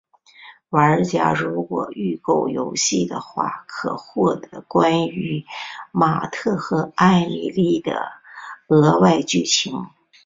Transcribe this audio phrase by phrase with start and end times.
[0.71, 5.45] 玩家如果预购游戏的话可获得关于
[5.91, 8.11] 马特和艾蜜莉的
[8.65, 9.91] 额外剧情。